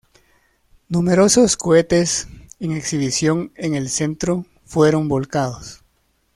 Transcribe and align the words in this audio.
Numerosos 0.89 1.55
cohetes 1.57 2.27
en 2.59 2.71
exhibición 2.71 3.51
en 3.55 3.75
el 3.75 3.87
centro 3.87 4.47
fueron 4.65 5.07
volcados. 5.07 5.83